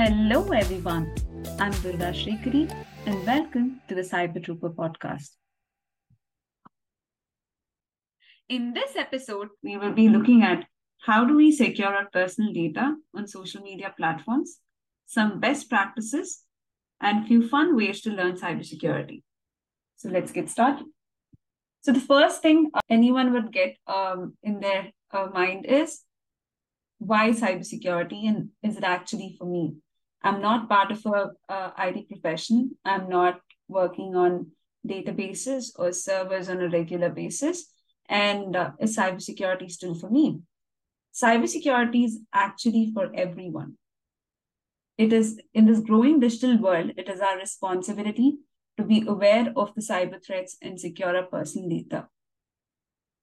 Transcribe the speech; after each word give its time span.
Hello, 0.00 0.48
everyone. 0.52 1.14
I'm 1.58 1.72
Durga 1.82 2.10
Shrikari, 2.18 2.74
and 3.04 3.26
welcome 3.26 3.82
to 3.86 3.94
the 3.94 4.00
Cyber 4.00 4.42
Trooper 4.42 4.70
podcast. 4.70 5.28
In 8.48 8.72
this 8.72 8.96
episode, 8.96 9.48
we 9.62 9.76
will 9.76 9.92
be 9.92 10.08
looking 10.08 10.42
at 10.42 10.64
how 11.02 11.26
do 11.26 11.36
we 11.36 11.52
secure 11.52 11.94
our 11.94 12.08
personal 12.14 12.50
data 12.50 12.94
on 13.14 13.26
social 13.26 13.60
media 13.60 13.92
platforms, 13.94 14.60
some 15.04 15.38
best 15.38 15.68
practices, 15.68 16.44
and 17.02 17.26
few 17.26 17.46
fun 17.46 17.76
ways 17.76 18.00
to 18.00 18.10
learn 18.10 18.38
cybersecurity. 18.38 19.22
So 19.96 20.08
let's 20.08 20.32
get 20.32 20.48
started. 20.48 20.86
So 21.82 21.92
the 21.92 22.00
first 22.00 22.40
thing 22.40 22.70
anyone 22.88 23.34
would 23.34 23.52
get 23.52 23.76
um, 23.86 24.32
in 24.42 24.60
their 24.60 24.92
uh, 25.10 25.26
mind 25.26 25.66
is 25.66 26.00
why 26.96 27.32
cybersecurity 27.32 28.26
and 28.26 28.48
is 28.62 28.78
it 28.78 28.84
actually 28.84 29.36
for 29.38 29.44
me? 29.44 29.74
I'm 30.22 30.40
not 30.40 30.68
part 30.68 30.92
of 30.92 31.04
a, 31.06 31.30
a 31.48 31.72
IT 31.78 32.08
profession. 32.08 32.76
I'm 32.84 33.08
not 33.08 33.40
working 33.68 34.16
on 34.16 34.52
databases 34.86 35.72
or 35.76 35.92
servers 35.92 36.48
on 36.48 36.60
a 36.60 36.68
regular 36.68 37.10
basis. 37.10 37.66
And 38.08 38.56
uh, 38.56 38.72
is 38.80 38.96
cybersecurity 38.96 39.70
still 39.70 39.94
for 39.94 40.10
me? 40.10 40.40
Cybersecurity 41.14 42.04
is 42.04 42.20
actually 42.32 42.90
for 42.92 43.10
everyone. 43.14 43.76
It 44.98 45.12
is 45.12 45.40
in 45.54 45.66
this 45.66 45.80
growing 45.80 46.20
digital 46.20 46.58
world, 46.58 46.92
it 46.96 47.08
is 47.08 47.20
our 47.20 47.38
responsibility 47.38 48.38
to 48.76 48.84
be 48.84 49.04
aware 49.06 49.52
of 49.56 49.74
the 49.74 49.80
cyber 49.80 50.22
threats 50.24 50.56
and 50.60 50.78
secure 50.78 51.16
our 51.16 51.24
personal 51.24 51.68
data. 51.68 52.08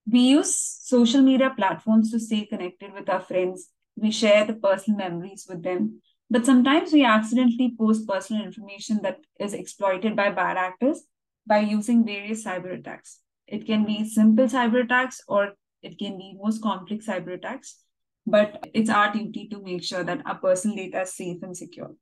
We 0.09 0.21
use 0.21 0.57
social 0.57 1.21
media 1.21 1.53
platforms 1.55 2.11
to 2.11 2.19
stay 2.19 2.45
connected 2.45 2.93
with 2.93 3.09
our 3.09 3.19
friends. 3.19 3.69
We 3.95 4.11
share 4.11 4.45
the 4.45 4.53
personal 4.53 4.97
memories 4.97 5.45
with 5.49 5.63
them. 5.63 6.01
But 6.29 6.45
sometimes 6.45 6.91
we 6.91 7.05
accidentally 7.05 7.73
post 7.77 8.07
personal 8.07 8.43
information 8.43 8.99
that 9.03 9.19
is 9.39 9.53
exploited 9.53 10.15
by 10.15 10.29
bad 10.31 10.57
actors 10.57 11.03
by 11.45 11.59
using 11.59 12.05
various 12.05 12.43
cyber 12.43 12.77
attacks. 12.77 13.19
It 13.47 13.65
can 13.65 13.85
be 13.85 14.03
simple 14.07 14.45
cyber 14.45 14.83
attacks 14.83 15.21
or 15.27 15.53
it 15.81 15.97
can 15.97 16.17
be 16.17 16.37
most 16.41 16.61
complex 16.61 17.07
cyber 17.07 17.35
attacks. 17.35 17.77
But 18.25 18.67
it's 18.73 18.89
our 18.89 19.13
duty 19.13 19.47
to 19.49 19.61
make 19.61 19.83
sure 19.83 20.03
that 20.03 20.21
our 20.25 20.35
personal 20.35 20.75
data 20.75 21.01
is 21.01 21.15
safe 21.15 21.41
and 21.43 21.55
secure. 21.55 21.95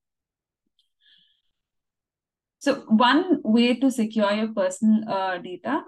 So, 2.58 2.78
one 2.88 3.42
way 3.44 3.76
to 3.76 3.92
secure 3.92 4.32
your 4.32 4.48
personal 4.48 5.08
uh, 5.08 5.38
data 5.38 5.84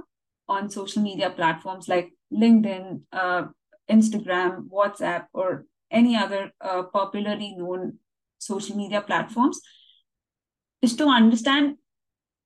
on 0.48 0.70
social 0.70 1.02
media 1.02 1.32
platforms 1.32 1.88
like 1.88 2.12
LinkedIn, 2.32 3.02
uh, 3.12 3.46
Instagram, 3.90 4.70
WhatsApp, 4.70 5.26
or 5.34 5.66
any 5.90 6.16
other 6.16 6.52
uh, 6.62 6.84
popularly 6.84 7.56
known 7.58 7.98
social 8.38 8.76
media 8.76 9.02
platforms 9.02 9.60
is 10.82 10.96
to 10.96 11.08
understand 11.08 11.76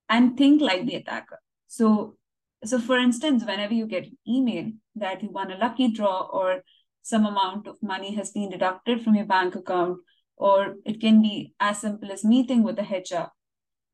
and 0.09 0.37
think 0.37 0.61
like 0.61 0.85
the 0.85 0.95
attacker. 0.95 1.39
So, 1.67 2.15
so 2.63 2.79
for 2.79 2.97
instance, 2.97 3.45
whenever 3.45 3.73
you 3.73 3.85
get 3.85 4.05
an 4.05 4.17
email 4.27 4.71
that 4.95 5.23
you 5.23 5.29
won 5.29 5.51
a 5.51 5.57
lucky 5.57 5.91
draw 5.91 6.27
or 6.31 6.63
some 7.01 7.25
amount 7.25 7.67
of 7.67 7.81
money 7.81 8.13
has 8.15 8.31
been 8.31 8.49
deducted 8.49 9.01
from 9.01 9.15
your 9.15 9.25
bank 9.25 9.55
account, 9.55 9.99
or 10.37 10.75
it 10.85 10.99
can 10.99 11.21
be 11.21 11.53
as 11.59 11.79
simple 11.79 12.11
as 12.11 12.23
meeting 12.23 12.63
with 12.63 12.75
the 12.75 12.83
HR 12.83 13.31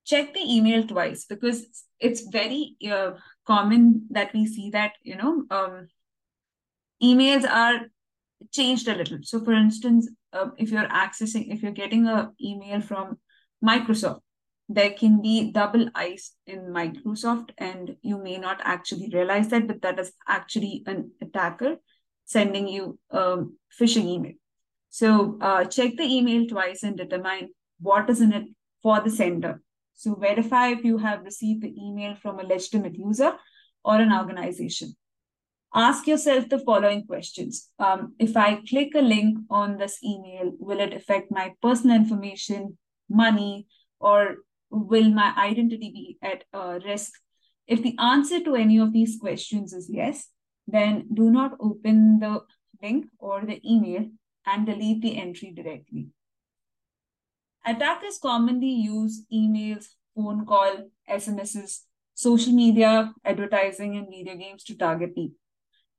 check 0.07 0.33
the 0.33 0.55
email 0.55 0.87
twice 0.87 1.25
because 1.25 1.85
it's 1.99 2.21
very 2.21 2.75
uh, 2.89 3.11
common 3.45 4.07
that 4.09 4.33
we 4.33 4.45
see 4.45 4.69
that 4.69 4.93
you 5.03 5.15
know 5.15 5.43
um, 5.51 5.87
emails 7.03 7.47
are 7.47 7.81
changed 8.51 8.87
a 8.87 8.95
little. 8.95 9.19
So 9.23 9.43
for 9.43 9.53
instance 9.53 10.09
uh, 10.33 10.49
if 10.57 10.69
you're 10.71 10.87
accessing 10.87 11.53
if 11.53 11.61
you're 11.61 11.71
getting 11.71 12.07
a 12.07 12.31
email 12.41 12.81
from 12.81 13.17
microsoft 13.63 14.21
there 14.69 14.91
can 14.91 15.21
be 15.21 15.51
double 15.51 15.89
ice 15.95 16.33
in 16.45 16.59
microsoft 16.73 17.51
and 17.57 17.95
you 18.01 18.21
may 18.21 18.37
not 18.37 18.59
actually 18.63 19.09
realize 19.13 19.47
that 19.47 19.65
but 19.65 19.81
that 19.81 19.97
is 19.97 20.11
actually 20.27 20.83
an 20.85 21.11
attacker 21.21 21.77
sending 22.25 22.67
you 22.67 22.99
a 23.11 23.21
um, 23.21 23.57
phishing 23.79 24.05
email. 24.05 24.33
So 24.89 25.37
uh, 25.39 25.63
check 25.65 25.95
the 25.95 26.03
email 26.03 26.45
twice 26.47 26.83
and 26.83 26.97
determine 26.97 27.49
what 27.79 28.09
is 28.09 28.19
in 28.19 28.33
it 28.33 28.45
for 28.83 28.99
the 28.99 29.09
sender. 29.09 29.61
So 29.93 30.15
verify 30.15 30.67
if 30.69 30.83
you 30.83 30.97
have 30.97 31.23
received 31.23 31.61
the 31.61 31.73
email 31.79 32.15
from 32.15 32.39
a 32.39 32.43
legitimate 32.43 32.95
user 32.95 33.33
or 33.85 33.95
an 33.95 34.11
organization. 34.11 34.95
Ask 35.73 36.07
yourself 36.07 36.47
the 36.49 36.59
following 36.59 37.05
questions. 37.05 37.69
Um, 37.77 38.15
if 38.19 38.37
I 38.37 38.61
click 38.67 38.93
a 38.95 39.01
link 39.01 39.37
on 39.49 39.77
this 39.77 40.01
email, 40.03 40.53
will 40.59 40.79
it 40.79 40.93
affect 40.93 41.29
my 41.29 41.53
personal 41.61 41.95
information, 41.95 42.77
money, 43.09 43.67
or 43.99 44.37
will 44.69 45.09
my 45.09 45.33
identity 45.37 45.91
be 45.91 46.17
at 46.21 46.45
uh, 46.53 46.79
risk? 46.85 47.11
If 47.67 47.83
the 47.83 47.95
answer 47.99 48.41
to 48.43 48.55
any 48.55 48.79
of 48.79 48.93
these 48.93 49.17
questions 49.19 49.73
is 49.73 49.89
yes, 49.91 50.29
then 50.67 51.07
do 51.13 51.29
not 51.29 51.51
open 51.59 52.19
the 52.19 52.41
link 52.81 53.07
or 53.19 53.45
the 53.45 53.61
email 53.69 54.09
and 54.45 54.65
delete 54.65 55.01
the 55.01 55.17
entry 55.17 55.51
directly. 55.51 56.07
Attackers 57.65 58.17
commonly 58.17 58.69
use 58.69 59.25
emails, 59.31 59.87
phone 60.15 60.45
call, 60.45 60.89
SMSs, 61.09 61.81
social 62.13 62.53
media, 62.53 63.13
advertising, 63.25 63.97
and 63.97 64.07
video 64.09 64.35
games 64.37 64.63
to 64.63 64.77
target 64.77 65.13
people. 65.13 65.35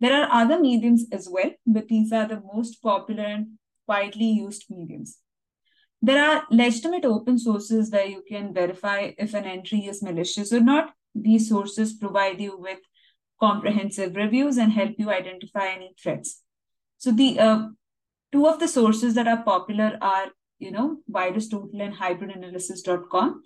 There 0.00 0.12
are 0.12 0.28
other 0.30 0.60
mediums 0.60 1.06
as 1.12 1.28
well, 1.30 1.50
but 1.66 1.88
these 1.88 2.12
are 2.12 2.26
the 2.26 2.42
most 2.54 2.82
popular 2.82 3.24
and 3.24 3.58
widely 3.86 4.26
used 4.26 4.64
mediums. 4.70 5.18
There 6.00 6.22
are 6.22 6.44
legitimate 6.50 7.04
open 7.04 7.38
sources 7.38 7.90
where 7.90 8.06
you 8.06 8.22
can 8.28 8.54
verify 8.54 9.12
if 9.18 9.34
an 9.34 9.44
entry 9.44 9.80
is 9.80 10.02
malicious 10.02 10.52
or 10.52 10.60
not. 10.60 10.92
These 11.14 11.48
sources 11.48 11.94
provide 11.94 12.40
you 12.40 12.56
with 12.56 12.78
comprehensive 13.40 14.14
reviews 14.14 14.56
and 14.56 14.72
help 14.72 14.92
you 14.98 15.10
identify 15.10 15.68
any 15.68 15.94
threats. 16.00 16.42
So 16.98 17.10
the 17.10 17.38
uh, 17.40 17.68
two 18.30 18.46
of 18.46 18.60
the 18.60 18.68
sources 18.68 19.14
that 19.14 19.26
are 19.26 19.42
popular 19.42 19.98
are 20.00 20.28
you 20.58 20.70
know, 20.70 20.98
VirusTotal 21.10 21.80
and 21.80 21.94
hybridanalysis.com. 21.94 23.42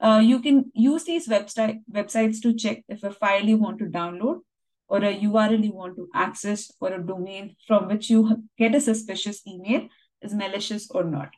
Uh, 0.00 0.20
you 0.22 0.40
can 0.40 0.70
use 0.74 1.04
these 1.04 1.28
website 1.28 1.78
websites 1.90 2.40
to 2.42 2.54
check 2.54 2.82
if 2.88 3.02
a 3.02 3.10
file 3.10 3.44
you 3.44 3.56
want 3.56 3.78
to 3.78 3.86
download 3.86 4.40
or 4.88 4.98
a 4.98 5.14
URL 5.14 5.64
you 5.64 5.72
want 5.72 5.96
to 5.96 6.08
access 6.14 6.72
or 6.80 6.92
a 6.92 7.02
domain 7.02 7.56
from 7.66 7.88
which 7.88 8.10
you 8.10 8.44
get 8.58 8.74
a 8.74 8.80
suspicious 8.80 9.42
email 9.46 9.88
is 10.22 10.34
malicious 10.34 10.90
or 10.90 11.04
not. 11.04 11.30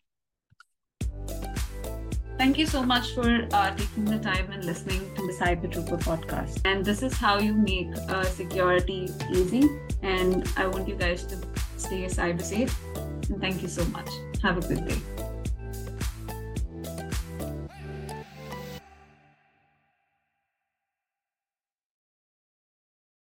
Thank 2.38 2.56
you 2.56 2.66
so 2.66 2.84
much 2.84 3.14
for 3.14 3.48
uh, 3.52 3.74
taking 3.74 4.04
the 4.04 4.18
time 4.20 4.52
and 4.52 4.64
listening 4.64 5.00
to 5.16 5.26
the 5.26 5.32
Cyber 5.32 5.72
Trooper 5.72 5.96
podcast. 5.96 6.60
And 6.64 6.84
this 6.84 7.02
is 7.02 7.14
how 7.14 7.40
you 7.40 7.52
make 7.52 7.88
uh, 8.08 8.22
security 8.22 9.08
easy. 9.32 9.68
And 10.02 10.48
I 10.56 10.68
want 10.68 10.86
you 10.86 10.94
guys 10.94 11.24
to 11.24 11.36
stay 11.76 12.04
cyber 12.04 12.42
safe. 12.42 12.78
And 13.28 13.40
thank 13.40 13.60
you 13.60 13.68
so 13.68 13.84
much. 13.86 14.08
Have 14.40 14.58
a 14.58 14.60
good 14.60 14.86
day. 14.86 15.17